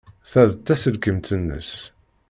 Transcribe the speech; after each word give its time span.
Ta 0.31 0.41
d 0.49 0.53
taselkimt-nnes. 0.65 1.71